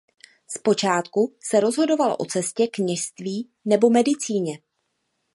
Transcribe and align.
Zpočátku 0.47 1.35
se 1.43 1.59
rozhodoval 1.59 2.15
o 2.19 2.25
cestě 2.25 2.67
kněžství 2.67 3.49
nebo 3.65 3.89
medicíně. 3.89 4.59